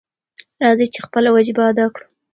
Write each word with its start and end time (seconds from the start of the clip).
راځئ 0.63 0.87
چې 0.93 0.99
خپله 1.05 1.29
وجیبه 1.31 1.63
ادا 1.71 1.85
کړو. 1.93 2.05